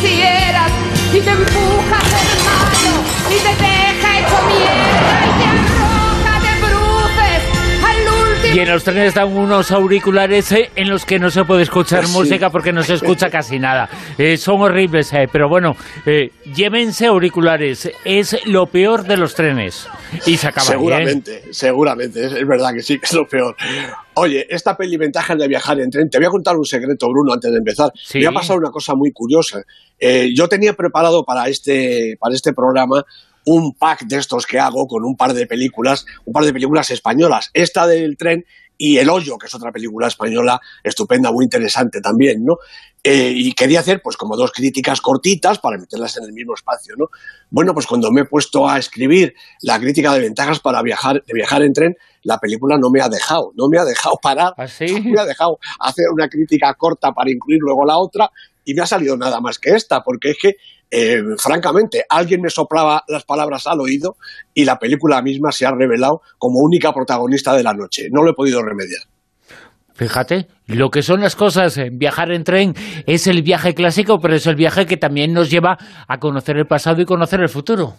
quisieras 0.00 0.70
y 1.12 1.20
te 1.20 1.30
hermano 1.30 3.02
y 3.30 3.36
te 3.38 3.62
deja 3.62 4.18
hecho 4.20 4.46
mierda 4.46 5.20
y 5.26 5.30
te 5.38 5.44
arroja 5.44 6.40
de 6.40 6.52
bruces 6.60 7.84
al 7.84 7.98
último 8.32 8.54
Y 8.54 8.60
en 8.60 8.68
los 8.70 8.84
trenes 8.84 9.14
dan 9.14 9.36
unos 9.36 9.70
auriculares 9.70 10.52
eh, 10.52 10.70
en 10.76 10.88
los 10.88 11.04
que 11.04 11.18
no 11.18 11.30
se 11.30 11.44
puede 11.44 11.62
escuchar 11.62 12.06
Sí. 12.12 12.12
música 12.12 12.50
porque 12.50 12.72
no 12.72 12.82
se 12.82 12.94
escucha 12.94 13.30
casi 13.30 13.58
nada. 13.58 13.88
Eh, 14.18 14.36
son 14.36 14.60
horribles, 14.62 15.12
eh, 15.12 15.28
pero 15.30 15.48
bueno, 15.48 15.76
eh, 16.06 16.30
llévense 16.54 17.06
auriculares. 17.06 17.90
Es 18.04 18.38
lo 18.46 18.66
peor 18.66 19.04
de 19.04 19.16
los 19.16 19.34
trenes. 19.34 19.88
Y 20.26 20.36
se 20.36 20.48
acaba 20.48 20.64
¿eh? 20.66 20.70
Seguramente, 20.70 21.42
seguramente, 21.50 22.26
es, 22.26 22.32
es 22.32 22.46
verdad 22.46 22.72
que 22.74 22.82
sí, 22.82 22.98
que 22.98 23.06
es 23.06 23.12
lo 23.12 23.26
peor. 23.26 23.56
Oye, 24.14 24.46
esta 24.50 24.76
peli 24.76 24.96
Ventajas 24.96 25.38
de 25.38 25.48
viajar 25.48 25.80
en 25.80 25.90
tren, 25.90 26.10
te 26.10 26.18
voy 26.18 26.26
a 26.26 26.30
contar 26.30 26.56
un 26.56 26.66
secreto, 26.66 27.08
Bruno, 27.08 27.32
antes 27.32 27.50
de 27.50 27.58
empezar. 27.58 27.92
Sí. 27.94 28.18
Me 28.18 28.26
ha 28.26 28.32
pasado 28.32 28.58
una 28.58 28.70
cosa 28.70 28.94
muy 28.94 29.10
curiosa. 29.12 29.62
Eh, 29.98 30.30
yo 30.34 30.48
tenía 30.48 30.74
preparado 30.74 31.24
para 31.24 31.48
este, 31.48 32.16
para 32.20 32.34
este 32.34 32.52
programa 32.52 33.04
un 33.44 33.74
pack 33.74 34.04
de 34.04 34.18
estos 34.18 34.46
que 34.46 34.58
hago 34.58 34.86
con 34.86 35.04
un 35.04 35.16
par 35.16 35.32
de 35.32 35.46
películas, 35.46 36.04
un 36.24 36.32
par 36.32 36.44
de 36.44 36.52
películas 36.52 36.90
españolas. 36.90 37.50
Esta 37.54 37.86
del 37.86 38.16
tren 38.16 38.44
y 38.84 38.98
El 38.98 39.10
Hoyo, 39.10 39.38
que 39.38 39.46
es 39.46 39.54
otra 39.54 39.70
película 39.70 40.08
española 40.08 40.60
estupenda, 40.82 41.30
muy 41.30 41.44
interesante 41.44 42.00
también, 42.00 42.44
¿no? 42.44 42.56
Eh, 43.04 43.32
y 43.32 43.52
quería 43.52 43.78
hacer, 43.78 44.00
pues, 44.02 44.16
como 44.16 44.36
dos 44.36 44.50
críticas 44.50 45.00
cortitas 45.00 45.60
para 45.60 45.78
meterlas 45.78 46.16
en 46.16 46.24
el 46.24 46.32
mismo 46.32 46.54
espacio, 46.54 46.96
¿no? 46.98 47.06
Bueno, 47.48 47.74
pues 47.74 47.86
cuando 47.86 48.10
me 48.10 48.22
he 48.22 48.24
puesto 48.24 48.68
a 48.68 48.78
escribir 48.78 49.34
la 49.60 49.78
crítica 49.78 50.12
de 50.12 50.18
ventajas 50.18 50.58
para 50.58 50.82
viajar, 50.82 51.22
de 51.24 51.32
viajar 51.32 51.62
en 51.62 51.72
tren, 51.72 51.94
la 52.24 52.38
película 52.38 52.76
no 52.76 52.90
me 52.90 53.00
ha 53.00 53.08
dejado, 53.08 53.52
no 53.56 53.68
me 53.68 53.78
ha 53.78 53.84
dejado 53.84 54.16
parar, 54.20 54.52
¿Ah, 54.56 54.66
sí? 54.66 54.86
no 55.04 55.12
me 55.12 55.20
ha 55.20 55.26
dejado 55.26 55.60
hacer 55.78 56.06
una 56.12 56.28
crítica 56.28 56.74
corta 56.74 57.12
para 57.12 57.30
incluir 57.30 57.60
luego 57.62 57.84
la 57.84 57.98
otra 57.98 58.30
y 58.64 58.74
me 58.74 58.82
ha 58.82 58.86
salido 58.86 59.16
nada 59.16 59.40
más 59.40 59.58
que 59.58 59.70
esta, 59.70 60.00
porque 60.02 60.30
es 60.30 60.38
que, 60.40 60.56
eh, 60.90 61.22
francamente, 61.38 62.04
alguien 62.08 62.40
me 62.40 62.50
soplaba 62.50 63.02
las 63.08 63.24
palabras 63.24 63.66
al 63.66 63.80
oído 63.80 64.16
y 64.54 64.64
la 64.64 64.78
película 64.78 65.22
misma 65.22 65.52
se 65.52 65.66
ha 65.66 65.72
revelado 65.72 66.22
como 66.38 66.60
única 66.60 66.92
protagonista 66.92 67.54
de 67.54 67.62
la 67.62 67.72
noche. 67.72 68.08
No 68.10 68.22
lo 68.22 68.30
he 68.30 68.34
podido 68.34 68.62
remediar. 68.62 69.02
Fíjate, 69.94 70.48
lo 70.66 70.90
que 70.90 71.02
son 71.02 71.20
las 71.20 71.36
cosas, 71.36 71.78
viajar 71.92 72.32
en 72.32 72.44
tren 72.44 72.74
es 73.06 73.26
el 73.26 73.42
viaje 73.42 73.74
clásico, 73.74 74.18
pero 74.20 74.34
es 74.34 74.46
el 74.46 74.56
viaje 74.56 74.86
que 74.86 74.96
también 74.96 75.32
nos 75.32 75.50
lleva 75.50 75.76
a 76.08 76.18
conocer 76.18 76.56
el 76.56 76.66
pasado 76.66 77.02
y 77.02 77.04
conocer 77.04 77.40
el 77.40 77.48
futuro. 77.48 77.94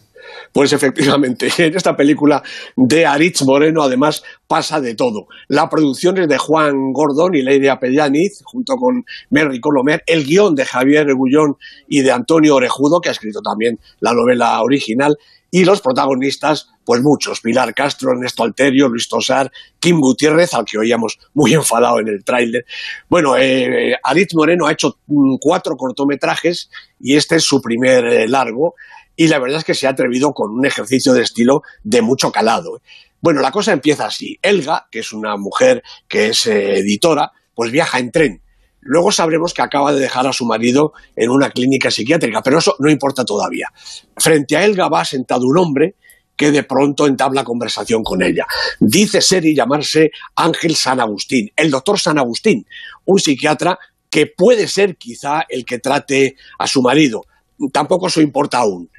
Pues 0.51 0.73
efectivamente, 0.73 1.49
en 1.57 1.75
esta 1.75 1.95
película 1.95 2.43
de 2.75 3.05
Aritz 3.05 3.43
Moreno 3.43 3.83
además 3.83 4.23
pasa 4.47 4.79
de 4.81 4.95
todo. 4.95 5.27
La 5.47 5.69
producción 5.69 6.17
es 6.17 6.27
de 6.27 6.37
Juan 6.37 6.93
Gordon 6.93 7.35
y 7.35 7.41
Leire 7.41 7.69
Apellaniz, 7.69 8.41
junto 8.43 8.75
con 8.75 9.05
Merry 9.29 9.59
Colomer, 9.59 10.03
el 10.05 10.25
guion 10.25 10.55
de 10.55 10.65
Javier 10.65 11.07
Rebullón 11.07 11.57
y 11.87 12.01
de 12.01 12.11
Antonio 12.11 12.55
Orejudo, 12.55 13.01
que 13.01 13.09
ha 13.09 13.13
escrito 13.13 13.41
también 13.41 13.79
la 13.99 14.13
novela 14.13 14.61
original, 14.61 15.17
y 15.55 15.65
los 15.65 15.81
protagonistas, 15.81 16.67
pues 16.83 17.03
muchos, 17.03 17.39
Pilar 17.39 17.75
Castro, 17.75 18.11
Ernesto 18.11 18.41
Alterio, 18.41 18.89
Luis 18.89 19.07
Tosar, 19.07 19.51
Kim 19.79 19.99
Gutiérrez, 19.99 20.55
al 20.55 20.65
que 20.65 20.79
oíamos 20.79 21.19
muy 21.35 21.53
enfadado 21.53 21.99
en 21.99 22.07
el 22.07 22.23
tráiler. 22.23 22.65
Bueno, 23.07 23.37
eh, 23.37 23.95
Aritz 24.03 24.33
Moreno 24.33 24.65
ha 24.65 24.71
hecho 24.71 24.97
mm, 25.05 25.35
cuatro 25.39 25.77
cortometrajes 25.77 26.71
y 26.99 27.15
este 27.15 27.35
es 27.35 27.43
su 27.43 27.61
primer 27.61 28.03
eh, 28.03 28.27
largo 28.27 28.73
y 29.15 29.27
la 29.27 29.39
verdad 29.39 29.59
es 29.59 29.65
que 29.65 29.73
se 29.73 29.87
ha 29.87 29.91
atrevido 29.91 30.33
con 30.33 30.51
un 30.51 30.65
ejercicio 30.65 31.13
de 31.13 31.21
estilo 31.21 31.61
de 31.83 32.01
mucho 32.01 32.31
calado. 32.31 32.81
Bueno, 33.21 33.41
la 33.41 33.51
cosa 33.51 33.71
empieza 33.71 34.05
así. 34.05 34.37
Elga, 34.41 34.87
que 34.91 34.99
es 34.99 35.13
una 35.13 35.37
mujer 35.37 35.83
que 36.07 36.27
es 36.27 36.45
eh, 36.45 36.79
editora, 36.79 37.31
pues 37.55 37.71
viaja 37.71 37.99
en 37.99 38.11
tren. 38.11 38.41
Luego 38.81 39.11
sabremos 39.11 39.53
que 39.53 39.61
acaba 39.61 39.93
de 39.93 40.01
dejar 40.01 40.27
a 40.27 40.33
su 40.33 40.45
marido 40.45 40.91
en 41.15 41.29
una 41.29 41.51
clínica 41.51 41.89
psiquiátrica, 41.89 42.41
pero 42.41 42.57
eso 42.57 42.75
no 42.79 42.89
importa 42.89 43.23
todavía. 43.23 43.69
Frente 44.17 44.57
a 44.57 44.65
Elga 44.65 44.89
va 44.89 45.05
sentado 45.05 45.45
un 45.45 45.57
hombre 45.57 45.95
que 46.35 46.51
de 46.51 46.63
pronto 46.63 47.07
entabla 47.07 47.43
conversación 47.43 48.03
con 48.03 48.21
ella. 48.21 48.45
Dice 48.79 49.21
ser 49.21 49.45
y 49.45 49.55
llamarse 49.55 50.11
Ángel 50.35 50.75
San 50.75 50.99
Agustín, 50.99 51.49
el 51.55 51.71
doctor 51.71 51.99
San 51.99 52.17
Agustín, 52.17 52.65
un 53.05 53.19
psiquiatra 53.19 53.79
que 54.09 54.27
puede 54.27 54.67
ser 54.67 54.97
quizá 54.97 55.45
el 55.47 55.63
que 55.63 55.79
trate 55.79 56.35
a 56.59 56.67
su 56.67 56.81
marido. 56.81 57.23
Tampoco 57.71 58.07
eso 58.07 58.19
importa 58.21 58.59
aún. 58.59 58.89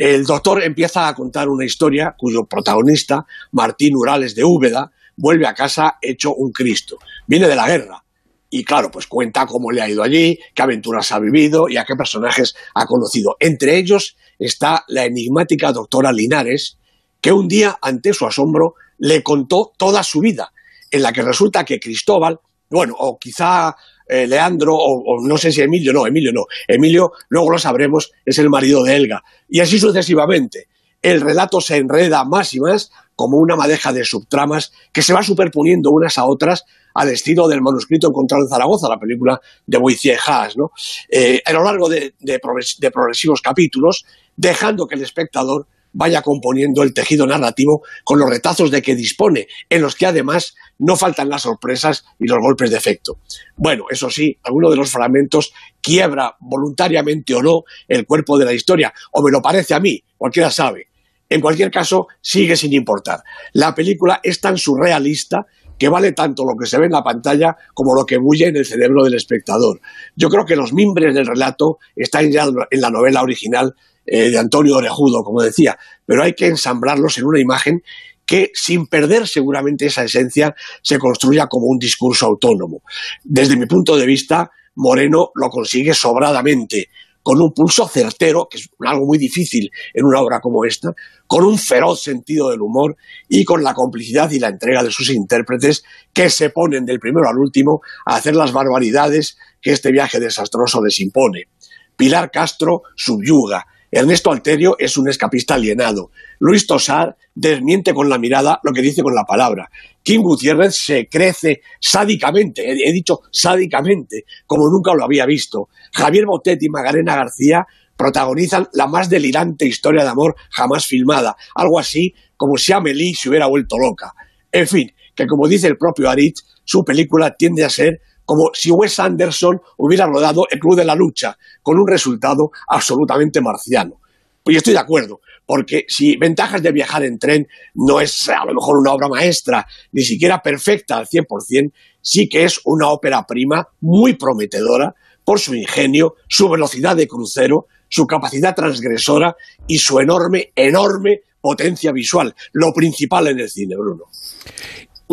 El 0.00 0.24
doctor 0.24 0.62
empieza 0.62 1.08
a 1.08 1.14
contar 1.14 1.50
una 1.50 1.66
historia 1.66 2.14
cuyo 2.16 2.46
protagonista, 2.46 3.26
Martín 3.52 3.94
Urales 3.94 4.34
de 4.34 4.42
Úbeda, 4.42 4.90
vuelve 5.14 5.46
a 5.46 5.52
casa 5.52 5.98
hecho 6.00 6.32
un 6.32 6.52
Cristo. 6.52 6.96
Viene 7.26 7.46
de 7.46 7.54
la 7.54 7.68
guerra. 7.68 8.02
Y 8.48 8.64
claro, 8.64 8.90
pues 8.90 9.06
cuenta 9.06 9.44
cómo 9.44 9.70
le 9.70 9.82
ha 9.82 9.90
ido 9.90 10.02
allí, 10.02 10.38
qué 10.54 10.62
aventuras 10.62 11.12
ha 11.12 11.18
vivido 11.18 11.68
y 11.68 11.76
a 11.76 11.84
qué 11.84 11.96
personajes 11.96 12.54
ha 12.74 12.86
conocido. 12.86 13.36
Entre 13.40 13.76
ellos 13.76 14.16
está 14.38 14.86
la 14.88 15.04
enigmática 15.04 15.70
doctora 15.70 16.12
Linares, 16.12 16.78
que 17.20 17.32
un 17.32 17.46
día, 17.46 17.78
ante 17.82 18.14
su 18.14 18.24
asombro, 18.24 18.76
le 18.96 19.22
contó 19.22 19.72
toda 19.76 20.02
su 20.02 20.20
vida, 20.20 20.50
en 20.90 21.02
la 21.02 21.12
que 21.12 21.20
resulta 21.20 21.66
que 21.66 21.78
Cristóbal, 21.78 22.40
bueno, 22.70 22.94
o 22.96 23.18
quizá 23.18 23.76
eh, 24.10 24.26
Leandro, 24.26 24.74
o, 24.76 25.26
no 25.26 25.38
sé 25.38 25.52
si 25.52 25.60
Emilio, 25.60 25.92
no, 25.92 26.06
Emilio 26.06 26.32
no, 26.32 26.44
Emilio, 26.66 27.12
luego 27.28 27.52
lo 27.52 27.58
sabremos, 27.58 28.12
es 28.24 28.38
el 28.38 28.50
marido 28.50 28.82
de 28.82 28.96
Elga, 28.96 29.22
y 29.48 29.60
así 29.60 29.78
sucesivamente. 29.78 30.68
El 31.02 31.22
relato 31.22 31.62
se 31.62 31.76
enreda 31.76 32.24
más 32.24 32.52
y 32.52 32.60
más 32.60 32.90
como 33.16 33.38
una 33.38 33.56
madeja 33.56 33.92
de 33.92 34.04
subtramas 34.04 34.72
que 34.92 35.02
se 35.02 35.14
va 35.14 35.22
superponiendo 35.22 35.90
unas 35.90 36.18
a 36.18 36.26
otras 36.26 36.64
al 36.94 37.08
estilo 37.08 37.48
del 37.48 37.62
manuscrito 37.62 38.08
encontrado 38.08 38.44
en 38.44 38.50
Zaragoza, 38.50 38.88
la 38.88 38.98
película 38.98 39.40
de 39.66 39.78
Boissier 39.78 40.18
Haas, 40.26 40.56
¿no? 40.56 40.72
Eh, 41.08 41.40
a 41.44 41.52
lo 41.52 41.62
largo 41.62 41.88
de, 41.88 42.14
de 42.18 42.40
de 42.78 42.90
progresivos 42.90 43.40
capítulos, 43.40 44.04
dejando 44.36 44.86
que 44.86 44.96
el 44.96 45.02
espectador 45.02 45.66
vaya 45.92 46.22
componiendo 46.22 46.82
el 46.82 46.94
tejido 46.94 47.26
narrativo 47.26 47.82
con 48.04 48.18
los 48.18 48.28
retazos 48.28 48.70
de 48.70 48.82
que 48.82 48.94
dispone, 48.94 49.48
en 49.68 49.82
los 49.82 49.96
que 49.96 50.06
además 50.06 50.54
no 50.80 50.96
faltan 50.96 51.28
las 51.28 51.42
sorpresas 51.42 52.04
y 52.18 52.26
los 52.26 52.38
golpes 52.40 52.70
de 52.70 52.76
efecto. 52.76 53.18
Bueno, 53.56 53.84
eso 53.90 54.10
sí, 54.10 54.36
alguno 54.42 54.70
de 54.70 54.76
los 54.76 54.90
fragmentos 54.90 55.52
quiebra 55.80 56.36
voluntariamente 56.40 57.34
o 57.34 57.42
no 57.42 57.62
el 57.88 58.06
cuerpo 58.06 58.38
de 58.38 58.44
la 58.44 58.52
historia, 58.52 58.92
o 59.12 59.22
me 59.22 59.30
lo 59.30 59.40
parece 59.40 59.74
a 59.74 59.80
mí, 59.80 60.02
cualquiera 60.16 60.50
sabe. 60.50 60.88
En 61.28 61.40
cualquier 61.40 61.70
caso, 61.70 62.08
sigue 62.20 62.56
sin 62.56 62.72
importar. 62.72 63.20
La 63.52 63.72
película 63.74 64.20
es 64.22 64.40
tan 64.40 64.58
surrealista 64.58 65.46
que 65.78 65.88
vale 65.88 66.12
tanto 66.12 66.44
lo 66.44 66.58
que 66.60 66.66
se 66.66 66.78
ve 66.78 66.86
en 66.86 66.92
la 66.92 67.02
pantalla 67.02 67.56
como 67.72 67.94
lo 67.94 68.04
que 68.04 68.18
bulle 68.18 68.48
en 68.48 68.56
el 68.56 68.66
cerebro 68.66 69.04
del 69.04 69.14
espectador. 69.14 69.80
Yo 70.16 70.28
creo 70.28 70.44
que 70.44 70.56
los 70.56 70.72
mimbres 70.74 71.14
del 71.14 71.26
relato 71.26 71.78
están 71.96 72.30
ya 72.30 72.46
en 72.70 72.80
la 72.80 72.90
novela 72.90 73.22
original 73.22 73.74
eh, 74.04 74.30
de 74.30 74.38
Antonio 74.38 74.76
Orejudo, 74.76 75.22
como 75.22 75.40
decía, 75.40 75.78
pero 76.04 76.22
hay 76.22 76.34
que 76.34 76.48
ensamblarlos 76.48 77.16
en 77.18 77.24
una 77.24 77.40
imagen 77.40 77.82
que, 78.30 78.52
sin 78.54 78.86
perder 78.86 79.26
seguramente 79.26 79.86
esa 79.86 80.04
esencia, 80.04 80.54
se 80.84 81.00
construya 81.00 81.48
como 81.48 81.66
un 81.66 81.80
discurso 81.80 82.26
autónomo. 82.26 82.84
Desde 83.24 83.56
mi 83.56 83.66
punto 83.66 83.96
de 83.96 84.06
vista, 84.06 84.52
Moreno 84.76 85.32
lo 85.34 85.48
consigue 85.48 85.94
sobradamente, 85.94 86.90
con 87.24 87.42
un 87.42 87.52
pulso 87.52 87.88
certero, 87.88 88.46
que 88.48 88.58
es 88.58 88.70
algo 88.86 89.04
muy 89.04 89.18
difícil 89.18 89.68
en 89.92 90.04
una 90.04 90.20
obra 90.20 90.38
como 90.38 90.64
esta, 90.64 90.92
con 91.26 91.44
un 91.44 91.58
feroz 91.58 92.04
sentido 92.04 92.50
del 92.50 92.60
humor 92.60 92.96
y 93.28 93.42
con 93.44 93.64
la 93.64 93.74
complicidad 93.74 94.30
y 94.30 94.38
la 94.38 94.46
entrega 94.46 94.84
de 94.84 94.92
sus 94.92 95.10
intérpretes 95.10 95.82
que 96.12 96.30
se 96.30 96.50
ponen 96.50 96.84
del 96.84 97.00
primero 97.00 97.28
al 97.28 97.36
último 97.36 97.80
a 98.06 98.14
hacer 98.14 98.36
las 98.36 98.52
barbaridades 98.52 99.38
que 99.60 99.72
este 99.72 99.90
viaje 99.90 100.20
desastroso 100.20 100.80
les 100.84 101.00
impone. 101.00 101.48
Pilar 101.96 102.30
Castro 102.30 102.82
subyuga, 102.94 103.66
Ernesto 103.90 104.30
Alterio 104.30 104.76
es 104.78 104.96
un 104.96 105.08
escapista 105.08 105.54
alienado. 105.54 106.10
Luis 106.38 106.66
Tosar 106.66 107.16
desmiente 107.34 107.92
con 107.92 108.08
la 108.08 108.18
mirada 108.18 108.60
lo 108.62 108.72
que 108.72 108.82
dice 108.82 109.02
con 109.02 109.14
la 109.14 109.24
palabra. 109.24 109.70
Kim 110.02 110.22
Gutiérrez 110.22 110.76
se 110.76 111.08
crece 111.08 111.62
sádicamente, 111.80 112.70
he, 112.70 112.92
dicho 112.92 113.20
sádicamente, 113.30 114.24
como 114.46 114.68
nunca 114.70 114.94
lo 114.94 115.04
había 115.04 115.26
visto. 115.26 115.68
Javier 115.92 116.26
Botet 116.26 116.62
y 116.62 116.68
Magarena 116.68 117.16
García 117.16 117.66
protagonizan 117.96 118.68
la 118.72 118.86
más 118.86 119.10
delirante 119.10 119.66
historia 119.66 120.04
de 120.04 120.08
amor 120.08 120.34
jamás 120.50 120.86
filmada, 120.86 121.36
algo 121.54 121.78
así 121.78 122.14
como 122.36 122.56
si 122.56 122.72
Amelie 122.72 123.14
se 123.14 123.28
hubiera 123.28 123.46
vuelto 123.46 123.76
loca. 123.76 124.14
En 124.50 124.66
fin, 124.66 124.92
que 125.14 125.26
como 125.26 125.48
dice 125.48 125.66
el 125.66 125.76
propio 125.76 126.08
Aritz, 126.08 126.46
su 126.64 126.84
película 126.84 127.34
tiende 127.36 127.64
a 127.64 127.70
ser 127.70 128.00
como 128.24 128.50
si 128.52 128.70
Wes 128.70 128.98
Anderson 128.98 129.60
hubiera 129.78 130.06
rodado 130.06 130.46
El 130.50 130.60
Club 130.60 130.76
de 130.76 130.84
la 130.84 130.94
Lucha, 130.94 131.36
con 131.62 131.78
un 131.78 131.86
resultado 131.86 132.50
absolutamente 132.68 133.40
marciano. 133.40 134.00
Pues 134.42 134.56
estoy 134.56 134.72
de 134.72 134.78
acuerdo, 134.78 135.20
porque 135.44 135.84
si 135.88 136.16
Ventajas 136.16 136.62
de 136.62 136.72
viajar 136.72 137.04
en 137.04 137.18
tren 137.18 137.46
no 137.74 138.00
es 138.00 138.28
a 138.28 138.44
lo 138.44 138.54
mejor 138.54 138.78
una 138.78 138.92
obra 138.92 139.08
maestra, 139.08 139.66
ni 139.92 140.02
siquiera 140.02 140.40
perfecta 140.40 140.96
al 140.96 141.06
100%, 141.06 141.72
sí 142.00 142.28
que 142.28 142.44
es 142.44 142.60
una 142.64 142.88
ópera 142.88 143.26
prima 143.26 143.68
muy 143.80 144.14
prometedora 144.14 144.94
por 145.24 145.38
su 145.38 145.54
ingenio, 145.54 146.14
su 146.28 146.48
velocidad 146.48 146.96
de 146.96 147.06
crucero, 147.06 147.66
su 147.88 148.06
capacidad 148.06 148.54
transgresora 148.54 149.36
y 149.66 149.78
su 149.78 149.98
enorme, 149.98 150.52
enorme 150.54 151.22
potencia 151.40 151.92
visual, 151.92 152.34
lo 152.52 152.72
principal 152.72 153.28
en 153.28 153.40
el 153.40 153.50
cine, 153.50 153.76
Bruno. 153.76 154.04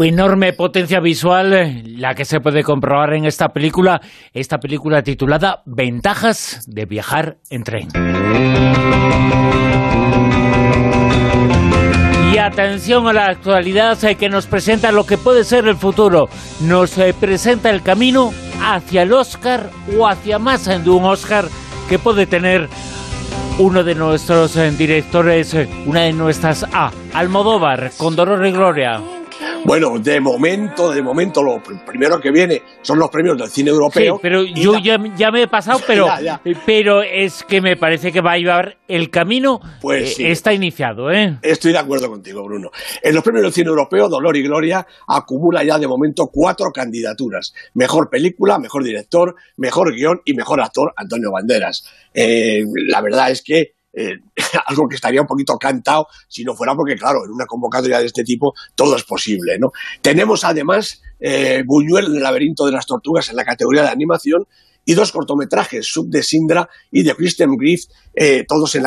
Enorme 0.04 0.54
potencia 0.54 1.00
visual 1.00 1.54
eh, 1.54 1.84
la 1.86 2.14
que 2.14 2.26
se 2.26 2.40
puede 2.40 2.64
comprobar 2.64 3.14
en 3.16 3.26
esta 3.26 3.50
película, 3.50 4.00
esta 4.34 4.60
película 4.60 5.02
titulada 5.02 5.64
Ventajas 5.66 6.66
de 6.68 6.86
viajar 6.86 7.38
en 7.50 7.64
tren. 7.64 7.88
Y 12.32 12.38
atención 12.38 13.08
a 13.08 13.14
la 13.14 13.26
actualidad 13.26 14.04
eh, 14.04 14.16
que 14.16 14.30
nos 14.30 14.46
presenta 14.46 14.92
lo 14.92 15.06
que 15.06 15.18
puede 15.18 15.44
ser 15.44 15.68
el 15.68 15.76
futuro. 15.76 16.30
Nos 16.62 16.98
eh, 16.98 17.16
presenta 17.20 17.70
el 17.70 17.82
camino 17.82 18.32
hacia 18.62 19.02
el 19.02 19.14
Oscar 19.14 19.72
o 19.98 20.08
hacia 20.08 20.38
más 20.38 20.66
de 20.66 20.90
un 20.90 21.06
Oscar 21.06 21.46
que 21.90 21.98
puede 21.98 22.28
tener 22.28 22.70
uno 23.58 23.84
de 23.84 23.96
nuestros 23.96 24.54
directores, 24.78 25.56
una 25.88 26.02
de 26.02 26.14
nuestras 26.14 26.64
A, 26.72 26.92
Almodóvar, 27.14 27.92
con 27.98 28.16
Dolor 28.16 28.46
y 28.46 28.52
Gloria. 28.52 29.17
Bueno, 29.68 30.00
de 30.00 30.22
momento, 30.22 30.94
de 30.94 31.02
momento, 31.02 31.44
lo 31.44 31.62
primero 31.62 32.22
que 32.22 32.31
viene 32.31 32.62
son 32.81 33.00
los 33.00 33.10
premios 33.10 33.38
del 33.38 33.50
cine 33.50 33.69
europeo. 33.69 34.16
Sí, 34.16 34.19
pero 34.22 34.46
yo 34.46 34.78
ya, 34.80 34.98
me 34.98 35.42
he 35.42 35.48
pasado, 35.50 35.81
pero, 35.86 36.08
pero 36.66 37.02
es 37.02 37.44
que 37.44 37.60
me 37.60 37.75
parece 37.75 38.14
que 38.14 38.22
va 38.22 38.31
a 38.31 38.38
llevar 38.38 38.78
el 38.88 39.10
camino. 39.10 39.60
Pues 39.81 40.22
eh, 40.22 40.31
está 40.31 40.54
iniciado, 40.54 41.12
¿eh? 41.12 41.40
Estoy 41.42 41.74
de 41.74 41.80
acuerdo 41.80 42.10
contigo, 42.10 42.46
Bruno. 42.46 42.72
En 43.02 43.14
los 43.14 43.22
premios 43.22 43.44
del 43.44 43.52
cine 43.52 43.68
europeo, 43.68 44.08
Dolor 44.08 44.38
y 44.38 44.44
Gloria 44.44 44.88
acumula 45.06 45.66
ya 45.66 45.78
de 45.78 45.86
momento 45.86 46.30
cuatro 46.31 46.72
candidaturas: 46.72 47.54
mejor 47.74 48.10
película, 48.10 48.60
mejor 48.60 48.86
director, 48.86 49.36
mejor 49.58 49.94
guion 49.94 50.22
y 50.24 50.34
mejor 50.34 50.62
actor, 50.62 50.94
Antonio 50.96 51.30
Banderas. 51.30 51.86
Eh, 52.14 52.64
la 52.88 53.02
verdad 53.02 53.31
es 53.31 53.44
que 53.44 53.74
eh, 53.92 54.19
algo 54.66 54.88
que 54.88 54.96
estaría 54.96 55.22
un 55.22 55.28
poquito 55.28 55.58
cantado 55.58 56.08
si 56.28 56.44
no 56.44 56.56
fuera 56.56 56.76
porque, 56.76 56.96
claro, 56.96 57.26
en 57.26 57.32
una 57.32 57.46
convocatoria 57.46 58.00
de 58.00 58.06
este 58.06 58.24
tipo 58.24 58.54
todo 58.76 58.96
es 58.96 59.04
posible, 59.04 59.58
¿no? 59.60 59.72
Tenemos 60.02 60.44
además 60.44 61.02
eh, 61.20 61.64
Buñuel 61.66 62.06
en 62.06 62.16
el 62.16 62.24
laberinto 62.24 62.66
de 62.66 62.72
las 62.72 62.86
tortugas 62.86 63.30
en 63.30 63.36
la 63.36 63.46
categoría 63.46 63.84
de 63.84 63.90
animación 63.90 64.46
y 64.88 64.94
dos 64.94 65.12
cortometrajes, 65.12 65.86
Sub 65.86 66.10
de 66.10 66.24
Sindra 66.24 66.70
y 66.90 67.04
de 67.04 67.14
Christian 67.14 67.58
Griff, 67.58 67.84
eh, 68.16 68.46
todos 68.48 68.74
en, 68.76 68.86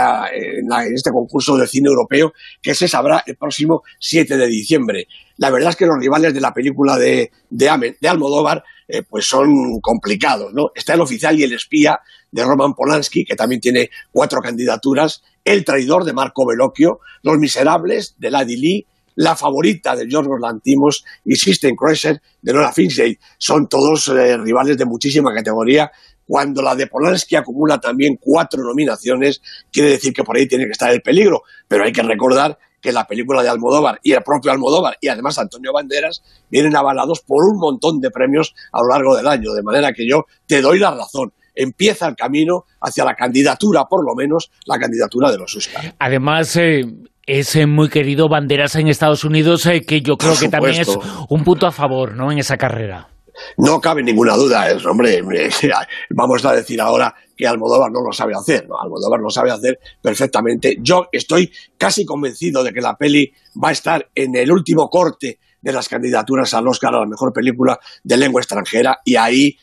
este 0.95 1.11
concurso 1.11 1.59
de 1.59 1.67
cine 1.67 1.89
europeo 1.89 2.33
que 2.63 2.75
se 2.75 2.89
sabrá 2.89 3.23
el 3.27 3.37
próximo 3.37 3.83
7 3.99 4.39
de 4.39 4.47
diciembre. 4.47 5.09
La 5.37 5.51
verdad 5.51 5.71
es 5.71 5.77
que 5.77 5.85
los 5.85 5.99
rivales 6.01 6.33
de 6.33 6.41
la 6.41 6.55
película 6.55 6.97
de, 6.97 7.31
de, 7.51 7.97
de 8.01 8.09
Almodóvar 8.09 8.65
eh, 8.89 9.03
pues 9.03 9.27
son 9.27 9.79
complicados, 9.81 10.55
¿no? 10.55 10.71
Está 10.75 10.95
el 10.95 11.03
oficial 11.03 11.39
y 11.39 11.45
el 11.45 11.53
espía 11.53 12.01
de 12.31 12.44
Roman 12.44 12.75
Polanski, 12.75 13.25
que 13.25 13.37
también 13.37 13.61
tiene 13.61 13.91
cuatro 14.12 14.41
candidaturas, 14.41 15.23
El 15.44 15.65
traidor 15.65 16.05
de 16.05 16.12
Marco 16.12 16.47
Bellocchio, 16.47 17.00
Los 17.23 17.38
miserables 17.38 18.15
de 18.19 18.31
Lady 18.31 18.56
Lee, 18.56 18.87
la 19.17 19.37
favorita 19.37 19.97
de 19.97 20.06
George 20.09 20.31
Lantimos 20.41 21.05
y 21.25 21.35
System 21.35 21.75
Crusher 21.75 22.21
de 22.41 22.53
Nora 22.53 22.73
Finsey. 22.73 23.19
Son 23.38 23.69
todos 23.69 24.09
eh, 24.09 24.37
rivales 24.38 24.79
de 24.79 24.87
muchísima 24.87 25.35
categoría. 25.35 25.91
Cuando 26.27 26.62
la 26.62 26.75
de 26.77 26.87
Polanski 26.87 27.37
acumula 27.37 27.79
también 27.79 28.17
cuatro 28.21 28.62
nominaciones, 28.62 29.43
quiere 29.71 29.91
decir 29.91 30.12
que 30.12 30.23
por 30.23 30.37
ahí 30.37 30.47
tiene 30.47 30.65
que 30.65 30.73
estar 30.73 30.91
el 30.91 31.03
peligro. 31.03 31.43
Pero 31.67 31.85
hay 31.85 31.93
que 31.93 32.03
recordar 32.03 32.56
que 32.81 32.93
la 32.93 33.06
película 33.06 33.43
de 33.43 33.49
Almodóvar 33.49 34.00
y 34.03 34.12
el 34.12 34.23
propio 34.23 34.53
Almodóvar 34.53 34.97
y 35.00 35.09
además 35.09 35.38
Antonio 35.38 35.73
Banderas 35.73 36.23
vienen 36.50 36.75
avalados 36.77 37.21
por 37.21 37.44
un 37.44 37.59
montón 37.59 38.00
de 38.00 38.11
premios 38.11 38.55
a 38.73 38.81
lo 38.81 38.88
largo 38.88 39.17
del 39.17 39.27
año. 39.27 39.53
De 39.53 39.62
manera 39.62 39.93
que 39.93 40.09
yo 40.09 40.25
te 40.47 40.62
doy 40.62 40.79
la 40.79 40.93
razón 40.93 41.32
empieza 41.62 42.09
el 42.09 42.17
camino 42.17 42.65
hacia 42.81 43.05
la 43.05 43.15
candidatura, 43.15 43.85
por 43.85 44.05
lo 44.05 44.15
menos 44.15 44.51
la 44.67 44.79
candidatura 44.79 45.31
de 45.31 45.39
los 45.39 45.55
Oscar. 45.55 45.95
Además, 45.99 46.57
eh, 46.57 46.85
es 47.27 47.55
eh, 47.57 47.67
muy 47.67 47.89
querido 47.89 48.29
Banderas 48.29 48.75
en 48.77 48.89
Estados 48.89 49.25
Unidos, 49.25 49.67
eh, 49.67 49.83
que 49.83 50.01
yo 50.01 50.17
creo 50.17 50.35
que 50.39 50.49
también 50.49 50.81
es 50.81 50.89
un 51.29 51.45
punto 51.45 51.67
a 51.67 51.73
favor 51.73 52.17
¿no? 52.17 52.33
en 52.33 52.39
esa 52.39 52.57
carrera. 52.57 53.09
No 53.57 53.81
cabe 53.81 54.03
ninguna 54.03 54.37
duda, 54.37 54.71
es, 54.71 54.85
hombre, 54.85 55.23
vamos 56.11 56.45
a 56.45 56.53
decir 56.53 56.81
ahora 56.81 57.15
que 57.37 57.47
Almodóvar 57.47 57.91
no 57.91 58.01
lo 58.05 58.13
sabe 58.13 58.35
hacer, 58.35 58.69
¿no? 58.69 58.79
Almodóvar 58.79 59.21
lo 59.21 59.31
sabe 59.31 59.51
hacer 59.51 59.79
perfectamente. 60.03 60.77
Yo 60.81 61.06
estoy 61.11 61.51
casi 61.79 62.05
convencido 62.05 62.63
de 62.63 62.73
que 62.73 62.83
la 62.83 62.97
peli 62.97 63.33
va 63.63 63.71
a 63.71 63.73
estar 63.73 64.11
en 64.15 64.37
el 64.37 64.53
último 64.53 64.91
corte 64.91 65.39
de 65.63 65.73
las 65.73 65.89
candidaturas 65.89 66.53
al 66.55 66.69
Oscar 66.69 66.95
a 66.95 67.01
la 67.01 67.06
mejor 67.06 67.33
película 67.33 67.79
de 68.03 68.17
lengua 68.17 68.41
extranjera 68.41 69.01
y 69.05 69.17
ahí 69.17 69.56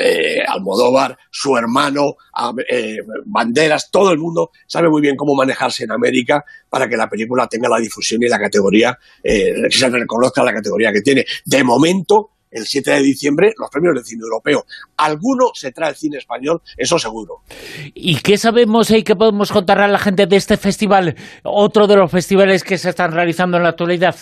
eh, 0.00 0.42
Almodóvar, 0.46 1.16
su 1.30 1.56
hermano, 1.56 2.14
eh, 2.68 2.98
Banderas, 3.24 3.90
todo 3.90 4.12
el 4.12 4.18
mundo 4.18 4.50
sabe 4.66 4.88
muy 4.88 5.00
bien 5.00 5.16
cómo 5.16 5.34
manejarse 5.34 5.84
en 5.84 5.92
América 5.92 6.44
para 6.68 6.88
que 6.88 6.96
la 6.96 7.08
película 7.08 7.46
tenga 7.48 7.68
la 7.68 7.78
difusión 7.78 8.22
y 8.22 8.28
la 8.28 8.38
categoría, 8.38 8.96
eh, 9.22 9.54
que 9.68 9.76
se 9.76 9.88
reconozca 9.88 10.42
la 10.42 10.52
categoría 10.52 10.92
que 10.92 11.00
tiene. 11.00 11.24
De 11.44 11.64
momento, 11.64 12.30
el 12.50 12.64
7 12.64 12.90
de 12.90 13.02
diciembre 13.02 13.52
los 13.58 13.68
premios 13.70 13.94
del 13.94 14.04
cine 14.04 14.22
europeo. 14.22 14.64
Alguno 14.96 15.50
se 15.54 15.72
trae 15.72 15.90
el 15.90 15.96
cine 15.96 16.18
español, 16.18 16.62
eso 16.76 16.98
seguro. 16.98 17.42
¿Y 17.94 18.16
qué 18.20 18.38
sabemos 18.38 18.90
y 18.90 19.02
qué 19.02 19.14
podemos 19.14 19.52
contar 19.52 19.80
a 19.80 19.88
la 19.88 19.98
gente 19.98 20.26
de 20.26 20.36
este 20.36 20.56
festival? 20.56 21.16
Otro 21.42 21.86
de 21.86 21.96
los 21.96 22.10
festivales 22.10 22.64
que 22.64 22.78
se 22.78 22.90
están 22.90 23.12
realizando 23.12 23.56
en 23.56 23.64
la 23.64 23.70
actualidad. 23.70 24.16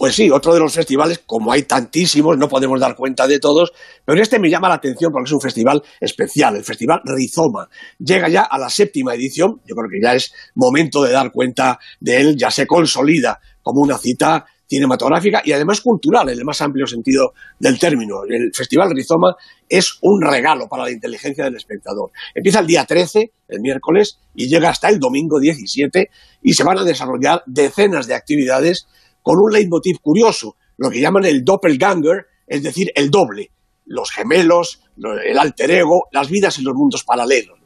Pues 0.00 0.14
sí, 0.14 0.30
otro 0.30 0.54
de 0.54 0.60
los 0.60 0.72
festivales, 0.72 1.18
como 1.26 1.52
hay 1.52 1.64
tantísimos, 1.64 2.38
no 2.38 2.48
podemos 2.48 2.80
dar 2.80 2.96
cuenta 2.96 3.26
de 3.26 3.38
todos, 3.38 3.70
pero 4.02 4.22
este 4.22 4.38
me 4.38 4.48
llama 4.48 4.66
la 4.66 4.76
atención 4.76 5.12
porque 5.12 5.28
es 5.28 5.32
un 5.32 5.42
festival 5.42 5.82
especial, 6.00 6.56
el 6.56 6.64
Festival 6.64 7.02
Rizoma. 7.04 7.68
Llega 7.98 8.30
ya 8.30 8.44
a 8.44 8.58
la 8.58 8.70
séptima 8.70 9.14
edición, 9.14 9.60
yo 9.66 9.74
creo 9.74 9.90
que 9.90 10.00
ya 10.02 10.14
es 10.14 10.32
momento 10.54 11.02
de 11.02 11.12
dar 11.12 11.30
cuenta 11.30 11.78
de 12.00 12.18
él, 12.18 12.34
ya 12.38 12.50
se 12.50 12.66
consolida 12.66 13.40
como 13.62 13.82
una 13.82 13.98
cita 13.98 14.46
cinematográfica 14.66 15.42
y 15.44 15.52
además 15.52 15.82
cultural, 15.82 16.30
en 16.30 16.38
el 16.38 16.46
más 16.46 16.62
amplio 16.62 16.86
sentido 16.86 17.34
del 17.58 17.78
término. 17.78 18.22
El 18.26 18.52
Festival 18.54 18.92
Rizoma 18.94 19.36
es 19.68 19.98
un 20.00 20.22
regalo 20.22 20.66
para 20.66 20.84
la 20.84 20.92
inteligencia 20.92 21.44
del 21.44 21.56
espectador. 21.56 22.10
Empieza 22.34 22.60
el 22.60 22.66
día 22.66 22.86
13, 22.86 23.32
el 23.48 23.60
miércoles, 23.60 24.18
y 24.34 24.48
llega 24.48 24.70
hasta 24.70 24.88
el 24.88 24.98
domingo 24.98 25.38
17 25.38 26.08
y 26.40 26.54
se 26.54 26.64
van 26.64 26.78
a 26.78 26.84
desarrollar 26.84 27.42
decenas 27.44 28.06
de 28.06 28.14
actividades 28.14 28.86
con 29.22 29.38
un 29.38 29.52
leitmotiv 29.52 30.00
curioso, 30.00 30.56
lo 30.76 30.90
que 30.90 31.00
llaman 31.00 31.24
el 31.24 31.44
doppelganger, 31.44 32.26
es 32.46 32.62
decir, 32.62 32.90
el 32.94 33.10
doble, 33.10 33.50
los 33.86 34.10
gemelos, 34.10 34.82
el 35.24 35.38
alter 35.38 35.70
ego, 35.70 36.08
las 36.12 36.30
vidas 36.30 36.58
en 36.58 36.64
los 36.64 36.74
mundos 36.74 37.04
paralelos. 37.04 37.58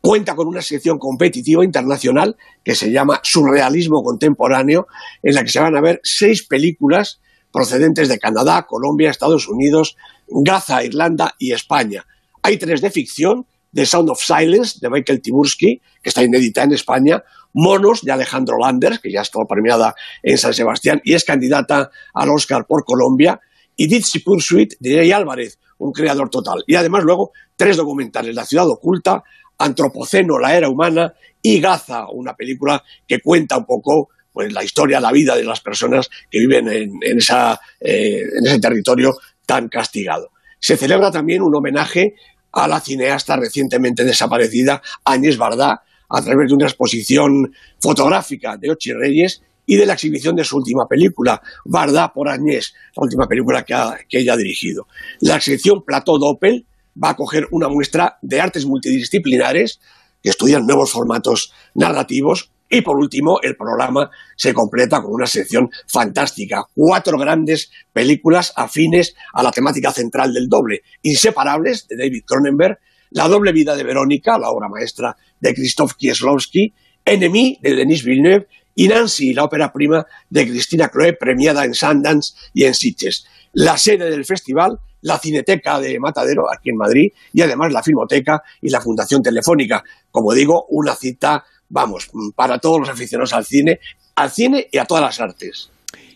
Cuenta 0.00 0.34
con 0.34 0.48
una 0.48 0.60
sección 0.60 0.98
competitiva 0.98 1.64
internacional 1.64 2.36
que 2.62 2.74
se 2.74 2.90
llama 2.90 3.20
Surrealismo 3.22 4.02
Contemporáneo, 4.02 4.86
en 5.22 5.34
la 5.34 5.42
que 5.42 5.50
se 5.50 5.60
van 5.60 5.76
a 5.76 5.80
ver 5.80 6.00
seis 6.02 6.46
películas 6.46 7.20
procedentes 7.52 8.08
de 8.08 8.18
Canadá, 8.18 8.66
Colombia, 8.68 9.10
Estados 9.10 9.48
Unidos, 9.48 9.96
Gaza, 10.28 10.84
Irlanda 10.84 11.34
y 11.38 11.52
España. 11.52 12.04
Hay 12.42 12.58
tres 12.58 12.80
de 12.80 12.90
ficción, 12.90 13.46
The 13.72 13.86
Sound 13.86 14.10
of 14.10 14.20
Silence, 14.20 14.78
de 14.80 14.90
Michael 14.90 15.22
Tibursky, 15.22 15.80
que 16.02 16.08
está 16.08 16.22
inédita 16.22 16.62
en 16.64 16.72
España, 16.72 17.22
Monos, 17.54 18.02
de 18.02 18.12
Alejandro 18.12 18.58
Landers, 18.58 18.98
que 18.98 19.10
ya 19.10 19.22
está 19.22 19.40
premiada 19.48 19.94
en 20.22 20.36
San 20.36 20.52
Sebastián 20.52 21.00
y 21.04 21.14
es 21.14 21.24
candidata 21.24 21.90
al 22.12 22.30
Oscar 22.30 22.66
por 22.66 22.84
Colombia, 22.84 23.40
y 23.76 23.86
Ditsy 23.86 24.20
Pursuit, 24.20 24.74
de 24.78 24.96
Jay 24.96 25.12
Álvarez, 25.12 25.58
un 25.78 25.92
creador 25.92 26.28
total. 26.30 26.62
Y 26.66 26.74
además 26.74 27.04
luego 27.04 27.32
tres 27.56 27.76
documentales, 27.76 28.34
La 28.34 28.44
ciudad 28.44 28.68
oculta, 28.68 29.22
Antropoceno, 29.58 30.38
la 30.38 30.56
era 30.56 30.68
humana, 30.68 31.14
y 31.42 31.60
Gaza, 31.60 32.06
una 32.10 32.34
película 32.34 32.82
que 33.06 33.20
cuenta 33.20 33.56
un 33.56 33.66
poco 33.66 34.08
pues, 34.32 34.52
la 34.52 34.64
historia, 34.64 35.00
la 35.00 35.12
vida 35.12 35.36
de 35.36 35.44
las 35.44 35.60
personas 35.60 36.08
que 36.30 36.40
viven 36.40 36.68
en, 36.68 36.90
eh, 37.02 38.22
ese 38.44 38.58
territorio 38.60 39.12
tan 39.46 39.68
castigado. 39.68 40.30
Se 40.58 40.76
celebra 40.76 41.10
también 41.10 41.42
un 41.42 41.54
homenaje 41.54 42.14
a 42.52 42.66
la 42.66 42.80
cineasta 42.80 43.36
recientemente 43.36 44.04
desaparecida 44.04 44.80
Agnès 45.04 45.36
Varda 45.36 45.82
a 46.14 46.22
través 46.22 46.48
de 46.48 46.54
una 46.54 46.66
exposición 46.66 47.52
fotográfica 47.80 48.56
de 48.56 48.70
Ochi 48.70 48.92
Reyes 48.92 49.42
y 49.66 49.76
de 49.76 49.86
la 49.86 49.94
exhibición 49.94 50.36
de 50.36 50.44
su 50.44 50.56
última 50.56 50.86
película, 50.88 51.40
Varda 51.64 52.12
por 52.12 52.28
Agnès, 52.28 52.74
la 52.96 53.02
última 53.02 53.26
película 53.26 53.64
que, 53.64 53.74
que 54.08 54.18
ella 54.20 54.34
ha 54.34 54.36
dirigido. 54.36 54.86
La 55.20 55.40
sección 55.40 55.82
Plató 55.84 56.18
Doppel 56.18 56.66
va 57.02 57.10
a 57.10 57.16
coger 57.16 57.48
una 57.50 57.68
muestra 57.68 58.18
de 58.22 58.40
artes 58.40 58.66
multidisciplinares 58.66 59.80
que 60.22 60.30
estudian 60.30 60.66
nuevos 60.66 60.92
formatos 60.92 61.52
narrativos 61.74 62.50
y 62.68 62.80
por 62.80 62.96
último, 62.96 63.38
el 63.42 63.56
programa 63.56 64.10
se 64.36 64.52
completa 64.54 65.00
con 65.00 65.12
una 65.12 65.26
sección 65.26 65.68
fantástica. 65.86 66.64
Cuatro 66.74 67.18
grandes 67.18 67.70
películas 67.92 68.52
afines 68.56 69.14
a 69.32 69.42
la 69.42 69.52
temática 69.52 69.92
central 69.92 70.32
del 70.32 70.48
doble, 70.48 70.80
inseparables 71.02 71.86
de 71.86 71.96
David 71.96 72.22
Cronenberg, 72.26 72.78
La 73.14 73.26
doble 73.26 73.52
vida 73.52 73.74
de 73.74 73.82
Verónica, 73.82 74.38
la 74.38 74.50
obra 74.50 74.68
maestra 74.68 75.16
de 75.40 75.54
Krzysztof 75.54 75.94
Kieslowski, 75.94 76.74
Enemy 77.04 77.58
de 77.62 77.74
Denis 77.74 78.04
Villeneuve 78.04 78.46
y 78.74 78.88
Nancy, 78.88 79.32
la 79.32 79.44
ópera 79.44 79.72
prima 79.72 80.04
de 80.28 80.46
Cristina 80.46 80.88
Croe, 80.88 81.14
premiada 81.14 81.64
en 81.64 81.74
Sundance 81.74 82.34
y 82.52 82.64
en 82.64 82.74
Sitges. 82.74 83.24
La 83.54 83.78
sede 83.78 84.10
del 84.10 84.24
festival, 84.24 84.78
la 85.00 85.18
Cineteca 85.18 85.80
de 85.80 85.98
Matadero, 85.98 86.44
aquí 86.52 86.70
en 86.70 86.76
Madrid, 86.76 87.12
y 87.32 87.40
además 87.42 87.72
la 87.72 87.82
Filmoteca 87.82 88.42
y 88.60 88.68
la 88.68 88.80
Fundación 88.80 89.22
Telefónica. 89.22 89.82
Como 90.10 90.34
digo, 90.34 90.66
una 90.68 90.94
cita 90.94 91.44
vamos, 91.68 92.10
para 92.34 92.58
todos 92.58 92.80
los 92.80 92.88
aficionados 92.88 93.32
al 93.32 93.44
cine, 93.44 93.80
al 94.16 94.30
cine 94.30 94.68
y 94.70 94.78
a 94.78 94.84
todas 94.84 95.02
las 95.02 95.20
artes. 95.20 95.70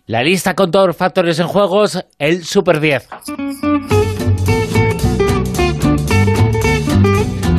La 0.06 0.22
lista 0.22 0.54
con 0.54 0.70
todos 0.70 0.86
los 0.86 0.96
factores 0.96 1.38
en 1.38 1.48
juegos, 1.48 2.04
el 2.18 2.44
Super 2.44 2.80
10. 2.80 3.08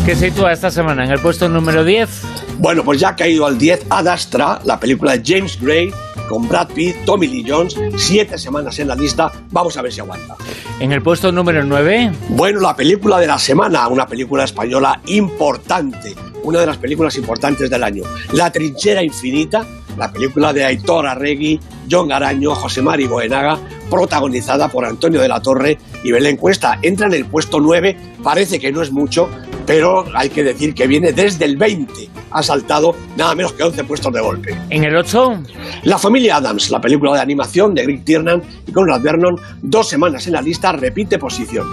¿Qué 0.09 0.15
sitúa 0.15 0.51
esta 0.51 0.71
semana 0.71 1.05
en 1.05 1.11
el 1.11 1.19
puesto 1.19 1.47
número 1.47 1.83
10? 1.83 2.09
Bueno, 2.57 2.83
pues 2.83 2.99
ya 2.99 3.09
ha 3.09 3.15
caído 3.15 3.45
al 3.45 3.59
10 3.59 3.85
Ad 3.91 4.07
Astra, 4.07 4.59
la 4.63 4.79
película 4.79 5.15
de 5.15 5.21
James 5.23 5.61
Gray, 5.61 5.93
con 6.27 6.49
Brad 6.49 6.69
Pitt, 6.69 7.05
Tommy 7.05 7.27
Lee 7.27 7.45
Jones, 7.47 7.75
siete 7.95 8.39
semanas 8.39 8.79
en 8.79 8.87
la 8.87 8.95
lista, 8.95 9.31
vamos 9.51 9.77
a 9.77 9.83
ver 9.83 9.93
si 9.93 9.99
aguanta. 9.99 10.35
En 10.79 10.91
el 10.93 11.03
puesto 11.03 11.31
número 11.31 11.63
9. 11.63 12.11
Bueno, 12.29 12.59
la 12.59 12.75
película 12.75 13.19
de 13.19 13.27
la 13.27 13.37
semana, 13.37 13.87
una 13.87 14.07
película 14.07 14.45
española 14.45 14.99
importante, 15.05 16.15
una 16.41 16.61
de 16.61 16.65
las 16.65 16.77
películas 16.77 17.15
importantes 17.15 17.69
del 17.69 17.83
año. 17.83 18.01
La 18.31 18.51
trinchera 18.51 19.03
infinita, 19.03 19.63
la 19.95 20.11
película 20.11 20.51
de 20.53 20.65
Aitor 20.65 21.05
Arregui, 21.05 21.59
John 21.89 22.11
Araño, 22.11 22.55
José 22.55 22.81
Mari 22.81 23.05
Goenaga, 23.05 23.59
protagonizada 23.91 24.69
por 24.69 24.85
Antonio 24.85 25.21
de 25.21 25.27
la 25.27 25.39
Torre 25.39 25.77
y 26.03 26.11
Belén 26.11 26.37
Cuesta. 26.37 26.79
Entra 26.81 27.05
en 27.05 27.13
el 27.13 27.25
puesto 27.25 27.59
9, 27.59 27.95
parece 28.23 28.59
que 28.59 28.71
no 28.71 28.81
es 28.81 28.91
mucho, 28.91 29.29
pero 29.69 30.03
hay 30.15 30.29
que 30.29 30.43
decir 30.43 30.73
que 30.73 30.87
viene 30.87 31.13
desde 31.13 31.45
el 31.45 31.55
20. 31.55 32.09
Ha 32.31 32.41
saltado 32.41 32.95
nada 33.15 33.35
menos 33.35 33.53
que 33.53 33.61
11 33.61 33.83
puestos 33.83 34.11
de 34.11 34.19
golpe. 34.19 34.57
En 34.71 34.83
el 34.83 34.95
8. 34.95 35.43
La 35.83 35.99
familia 35.99 36.37
Adams, 36.37 36.71
la 36.71 36.81
película 36.81 37.13
de 37.13 37.21
animación 37.21 37.75
de 37.75 37.83
Greg 37.83 38.03
Tiernan 38.03 38.41
y 38.65 38.71
Conrad 38.71 38.99
Vernon, 38.99 39.39
dos 39.61 39.87
semanas 39.87 40.25
en 40.25 40.33
la 40.33 40.41
lista, 40.41 40.71
repite 40.71 41.19
posición. 41.19 41.67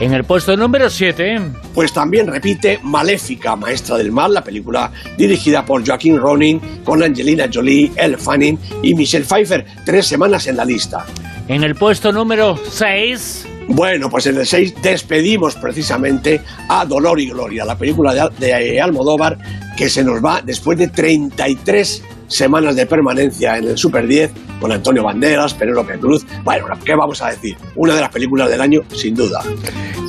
En 0.00 0.12
el 0.12 0.24
puesto 0.24 0.54
número 0.54 0.90
7. 0.90 1.40
Pues 1.72 1.94
también 1.94 2.26
repite 2.26 2.78
Maléfica, 2.82 3.56
Maestra 3.56 3.96
del 3.96 4.12
Mal, 4.12 4.34
la 4.34 4.44
película 4.44 4.92
dirigida 5.16 5.64
por 5.64 5.82
Joaquín 5.82 6.18
Ronin, 6.18 6.60
con 6.84 7.02
Angelina 7.02 7.48
Jolie, 7.50 7.90
Elle 7.96 8.18
Fanning 8.18 8.58
y 8.82 8.94
Michelle 8.94 9.24
Pfeiffer, 9.24 9.64
tres 9.86 10.06
semanas 10.06 10.46
en 10.46 10.58
la 10.58 10.66
lista. 10.66 11.06
En 11.48 11.64
el 11.64 11.74
puesto 11.74 12.12
número 12.12 12.60
6. 12.68 13.49
Bueno, 13.72 14.10
pues 14.10 14.26
en 14.26 14.36
el 14.36 14.46
6 14.46 14.74
despedimos 14.82 15.54
precisamente 15.54 16.40
a 16.68 16.84
Dolor 16.84 17.20
y 17.20 17.30
Gloria, 17.30 17.64
la 17.64 17.78
película 17.78 18.12
de, 18.12 18.46
de 18.46 18.80
Almodóvar 18.80 19.38
que 19.76 19.88
se 19.88 20.02
nos 20.02 20.22
va 20.22 20.42
después 20.42 20.76
de 20.76 20.88
33 20.88 22.02
semanas 22.26 22.74
de 22.74 22.86
permanencia 22.86 23.58
en 23.58 23.68
el 23.68 23.78
Super 23.78 24.06
10 24.08 24.32
con 24.60 24.72
Antonio 24.72 25.04
Banderas, 25.04 25.54
Penélope 25.54 25.98
Cruz. 25.98 26.26
Bueno, 26.44 26.66
¿qué 26.84 26.94
vamos 26.96 27.22
a 27.22 27.30
decir? 27.30 27.56
Una 27.76 27.94
de 27.94 28.00
las 28.00 28.10
películas 28.10 28.50
del 28.50 28.60
año, 28.60 28.80
sin 28.92 29.14
duda. 29.14 29.40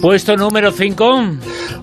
Puesto 0.02 0.36
número 0.36 0.72
5. 0.72 1.22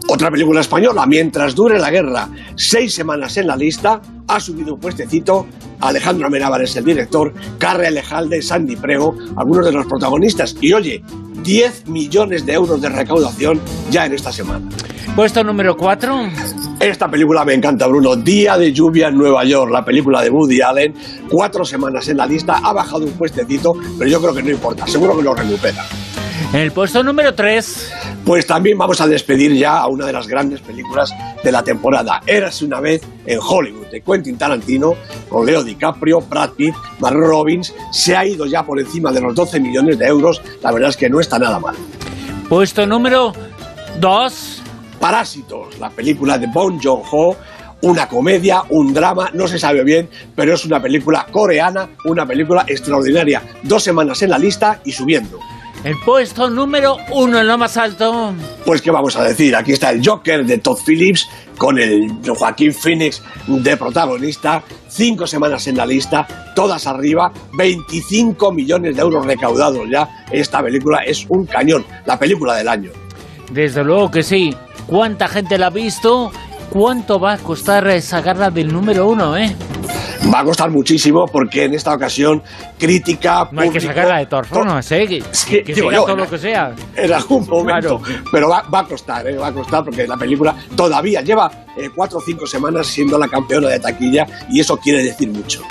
Otra 0.08 0.30
película 0.30 0.61
española, 0.61 1.06
Mientras 1.06 1.54
dure 1.54 1.78
la 1.78 1.90
guerra. 1.90 2.28
Seis 2.56 2.92
semanas 2.92 3.37
en 3.37 3.47
la 3.47 3.56
lista, 3.56 4.00
ha 4.26 4.40
subido 4.40 4.75
un 4.75 4.80
puestecito. 4.80 5.47
Alejandro 5.80 6.26
Amenábar 6.26 6.62
es 6.62 6.75
el 6.76 6.85
director, 6.85 7.32
Carre 7.58 7.87
Alejalde, 7.87 8.42
Sandy 8.42 8.75
Prego, 8.75 9.16
algunos 9.37 9.64
de 9.64 9.73
los 9.73 9.87
protagonistas. 9.87 10.56
Y 10.61 10.73
oye, 10.73 11.02
10 11.42 11.88
millones 11.88 12.45
de 12.47 12.52
euros 12.52 12.80
de 12.80 12.88
recaudación 12.88 13.61
ya 13.90 14.07
en 14.07 14.14
esta 14.14 14.33
semana. 14.33 14.68
Puesto 15.14 15.42
número 15.42 15.76
4. 15.76 16.14
Esta 16.80 17.11
película 17.11 17.45
me 17.45 17.54
encanta, 17.54 17.87
Bruno. 17.87 18.14
Día 18.14 18.57
de 18.57 18.73
lluvia 18.73 19.09
en 19.09 19.16
Nueva 19.16 19.45
York, 19.45 19.71
la 19.73 19.85
película 19.85 20.23
de 20.23 20.30
Woody 20.30 20.61
Allen. 20.61 20.95
Cuatro 21.28 21.64
semanas 21.64 22.09
en 22.09 22.18
la 22.18 22.26
lista, 22.26 22.61
ha 22.62 22.73
bajado 22.73 23.04
un 23.04 23.12
puestecito, 23.12 23.75
pero 23.99 24.09
yo 24.09 24.21
creo 24.21 24.35
que 24.35 24.42
no 24.42 24.50
importa, 24.50 24.87
seguro 24.87 25.16
que 25.16 25.23
lo 25.25 25.35
recupera. 25.35 25.85
En 26.50 26.60
el 26.60 26.72
puesto 26.72 27.02
número 27.02 27.34
3. 27.34 27.92
Pues 28.24 28.46
también 28.46 28.78
vamos 28.78 29.02
a 29.02 29.06
despedir 29.06 29.52
ya 29.52 29.78
a 29.78 29.86
una 29.86 30.06
de 30.06 30.14
las 30.14 30.26
grandes 30.26 30.60
películas 30.60 31.14
de 31.44 31.52
la 31.52 31.62
temporada. 31.62 32.22
Érase 32.26 32.64
una 32.64 32.80
vez 32.80 33.02
en 33.26 33.38
Hollywood, 33.38 33.88
de 33.88 34.00
Quentin 34.00 34.38
Tarantino, 34.38 34.94
con 35.28 35.44
Leo 35.44 35.62
DiCaprio, 35.62 36.22
Brad 36.22 36.52
Pitt, 36.52 36.74
Margot 37.00 37.28
Robbins. 37.28 37.74
Se 37.92 38.16
ha 38.16 38.24
ido 38.24 38.46
ya 38.46 38.64
por 38.64 38.80
encima 38.80 39.12
de 39.12 39.20
los 39.20 39.34
12 39.34 39.60
millones 39.60 39.98
de 39.98 40.06
euros. 40.06 40.40
La 40.62 40.72
verdad 40.72 40.88
es 40.88 40.96
que 40.96 41.10
no 41.10 41.20
está 41.20 41.38
nada 41.38 41.58
mal. 41.58 41.76
Puesto 42.48 42.86
número 42.86 43.34
2. 44.00 44.62
Parásitos, 44.98 45.78
la 45.78 45.90
película 45.90 46.38
de 46.38 46.46
Bong 46.46 46.80
Joon-ho, 46.82 47.36
una 47.82 48.08
comedia, 48.08 48.62
un 48.70 48.94
drama, 48.94 49.30
no 49.34 49.46
se 49.46 49.58
sabe 49.58 49.84
bien, 49.84 50.08
pero 50.34 50.54
es 50.54 50.64
una 50.64 50.80
película 50.80 51.26
coreana, 51.30 51.90
una 52.06 52.26
película 52.26 52.64
extraordinaria. 52.66 53.42
Dos 53.62 53.84
semanas 53.84 54.22
en 54.22 54.30
la 54.30 54.38
lista 54.38 54.80
y 54.84 54.92
subiendo. 54.92 55.38
El 55.85 55.94
puesto 56.04 56.50
número 56.50 56.97
uno 57.12 57.38
en 57.38 57.47
lo 57.47 57.56
más 57.56 57.76
alto. 57.76 58.35
Pues 58.66 58.82
qué 58.82 58.90
vamos 58.90 59.16
a 59.16 59.23
decir, 59.23 59.54
aquí 59.54 59.73
está 59.73 59.90
el 59.90 60.02
Joker 60.04 60.44
de 60.44 60.58
Todd 60.58 60.78
Phillips 60.85 61.28
con 61.56 61.78
el 61.78 62.11
Joaquín 62.26 62.73
Phoenix 62.73 63.23
de 63.47 63.76
protagonista, 63.76 64.62
cinco 64.88 65.26
semanas 65.26 65.66
en 65.68 65.76
la 65.76 65.87
lista, 65.87 66.26
todas 66.54 66.87
arriba, 66.87 67.32
25 67.56 68.52
millones 68.52 68.97
de 68.97 69.02
euros 69.02 69.25
recaudados 69.25 69.88
ya. 69.90 70.08
Esta 70.32 70.62
película 70.62 70.99
es 71.04 71.25
un 71.28 71.47
cañón, 71.47 71.85
la 72.06 72.18
película 72.18 72.54
del 72.56 72.68
año. 72.68 72.90
Desde 73.52 73.85
luego 73.85 74.11
que 74.11 74.23
sí. 74.23 74.54
¿Cuánta 74.87 75.28
gente 75.28 75.58
la 75.58 75.66
ha 75.66 75.70
visto? 75.70 76.32
¿Cuánto 76.70 77.20
va 77.20 77.35
a 77.35 77.38
costar 77.38 78.00
sacarla 78.00 78.50
del 78.50 78.73
número 78.73 79.06
uno, 79.06 79.37
eh? 79.37 79.54
Va 80.32 80.40
a 80.40 80.44
costar 80.44 80.70
muchísimo 80.70 81.26
porque 81.26 81.64
en 81.64 81.75
esta 81.75 81.94
ocasión 81.94 82.42
crítica. 82.78 83.48
No 83.52 83.60
hay 83.62 83.70
que 83.70 83.80
sacarla 83.80 84.18
de 84.18 84.26
formas, 84.44 84.90
¿eh? 84.92 85.06
Que, 85.06 85.22
Sí, 85.30 85.62
que 85.62 85.75
digo 85.75 85.88
siga 85.90 86.00
yo, 86.00 86.02
todo 86.04 86.12
en- 86.12 86.18
lo 86.25 86.28
que 86.30 86.38
sea. 86.38 86.72
En 86.96 87.12
algún 87.12 87.46
momento. 87.46 87.98
Claro. 88.00 88.22
Pero 88.32 88.48
va, 88.48 88.62
va 88.62 88.80
a 88.80 88.84
costar, 88.84 89.26
¿eh? 89.28 89.37
va 89.37 89.48
a 89.48 89.52
costar 89.52 89.84
porque 89.84 90.06
la 90.06 90.16
película 90.16 90.54
todavía 90.76 91.20
lleva 91.22 91.50
eh, 91.76 91.90
cuatro 91.94 92.18
o 92.18 92.20
cinco 92.20 92.46
semanas 92.46 92.87
siendo 92.88 93.16
la 93.18 93.28
campeona 93.28 93.68
de 93.68 93.78
taquilla 93.80 94.26
y 94.50 94.60
eso 94.60 94.76
quiere 94.76 95.02
decir 95.04 95.28
mucho. 95.30 95.62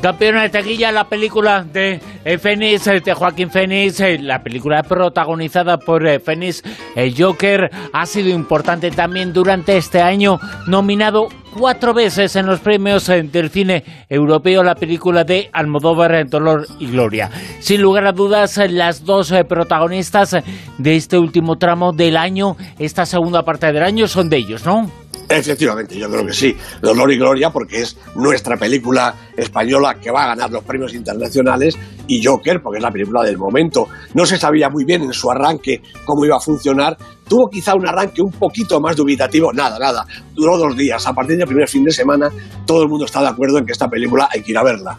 Campeona 0.00 0.42
de 0.42 0.48
taquilla, 0.48 0.90
la 0.92 1.04
película 1.10 1.62
de 1.62 2.00
eh, 2.24 2.38
Fénix, 2.38 2.86
eh, 2.86 3.00
de 3.04 3.12
Joaquín 3.12 3.50
Fénix, 3.50 4.00
la 4.22 4.42
película 4.42 4.82
protagonizada 4.82 5.76
por 5.76 6.08
Fénix, 6.20 6.62
el 6.96 7.14
Joker, 7.22 7.70
ha 7.92 8.06
sido 8.06 8.30
importante 8.30 8.90
también 8.90 9.34
durante 9.34 9.76
este 9.76 10.00
año, 10.00 10.38
nominado 10.66 11.28
cuatro 11.58 11.94
veces 11.94 12.36
en 12.36 12.46
los 12.46 12.60
premios 12.60 13.08
eh, 13.08 13.22
del 13.22 13.50
cine 13.50 13.84
europeo, 14.08 14.62
la 14.62 14.74
película 14.74 15.24
de 15.24 15.48
Almodóvar, 15.52 16.14
eh, 16.14 16.24
Dolor 16.24 16.66
y 16.78 16.86
Gloria. 16.86 17.30
Sin 17.60 17.82
lugar 17.82 18.06
a 18.06 18.12
dudas, 18.12 18.58
eh, 18.58 18.68
las 18.68 19.04
dos 19.04 19.32
protagonistas 19.48 20.36
de 20.78 20.96
este 20.96 21.18
último 21.18 21.56
tramo 21.56 21.92
del 21.92 22.16
año, 22.16 22.56
esta 22.78 23.06
segunda 23.06 23.42
parte 23.42 23.66
del 23.66 23.82
año, 23.82 24.06
son 24.06 24.28
de 24.28 24.38
ellos, 24.38 24.64
¿no? 24.64 24.99
Efectivamente, 25.30 25.96
yo 25.96 26.10
creo 26.10 26.26
que 26.26 26.32
sí. 26.32 26.56
Dolor 26.82 27.12
y 27.12 27.16
Gloria, 27.16 27.50
porque 27.50 27.82
es 27.82 27.96
nuestra 28.16 28.56
película 28.56 29.14
española 29.36 29.94
que 29.94 30.10
va 30.10 30.24
a 30.24 30.26
ganar 30.28 30.50
los 30.50 30.64
premios 30.64 30.92
internacionales, 30.92 31.78
y 32.08 32.22
Joker, 32.24 32.60
porque 32.60 32.78
es 32.78 32.82
la 32.82 32.90
película 32.90 33.22
del 33.22 33.38
momento. 33.38 33.86
No 34.14 34.26
se 34.26 34.36
sabía 34.36 34.68
muy 34.68 34.84
bien 34.84 35.02
en 35.02 35.12
su 35.12 35.30
arranque 35.30 35.80
cómo 36.04 36.24
iba 36.24 36.36
a 36.36 36.40
funcionar. 36.40 36.96
Tuvo 37.28 37.48
quizá 37.48 37.76
un 37.76 37.86
arranque 37.86 38.20
un 38.20 38.32
poquito 38.32 38.80
más 38.80 38.96
dubitativo. 38.96 39.52
Nada, 39.52 39.78
nada. 39.78 40.04
Duró 40.34 40.58
dos 40.58 40.76
días. 40.76 41.06
A 41.06 41.12
partir 41.12 41.36
del 41.36 41.46
primer 41.46 41.68
fin 41.68 41.84
de 41.84 41.92
semana, 41.92 42.28
todo 42.66 42.82
el 42.82 42.88
mundo 42.88 43.04
está 43.04 43.20
de 43.20 43.28
acuerdo 43.28 43.58
en 43.58 43.66
que 43.66 43.72
esta 43.72 43.88
película 43.88 44.28
hay 44.32 44.42
que 44.42 44.50
ir 44.50 44.58
a 44.58 44.64
verla. 44.64 44.98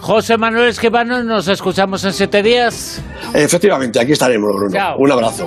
José 0.00 0.36
Manuel 0.36 0.68
Esquivano, 0.68 1.22
nos 1.22 1.46
escuchamos 1.46 2.04
en 2.04 2.12
siete 2.12 2.42
días. 2.42 3.00
Efectivamente, 3.32 4.00
aquí 4.00 4.12
estaremos, 4.12 4.50
Bruno. 4.52 4.72
Chao. 4.72 4.96
Un 4.98 5.12
abrazo. 5.12 5.46